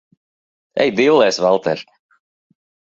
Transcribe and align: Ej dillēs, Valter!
Ej 0.85 0.89
dillēs, 1.01 1.41
Valter! 1.47 1.87